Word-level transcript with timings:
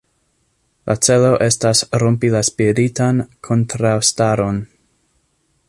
La 0.91 0.95
celo 1.07 1.29
estas 1.47 1.83
rompi 2.03 2.31
la 2.37 2.41
spiritan 2.49 3.21
kontraŭstaron. 3.49 4.59